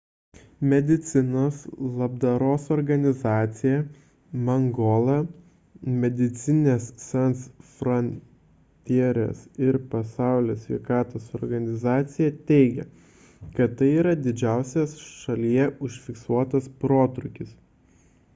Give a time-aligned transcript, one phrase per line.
[0.69, 1.57] medicinos
[1.97, 3.81] labdaros organizacija
[4.47, 5.17] mangola
[6.05, 7.43] medecines sans
[7.75, 12.87] frontieres ir pasaulio sveikatos organizacija teigia
[13.59, 17.53] kad tai yra didžiausias šalyje užfiksuotas protrūkis